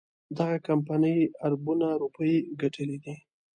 [0.37, 3.15] دغه کمپنۍ اربونه روپۍ ګټلي دي.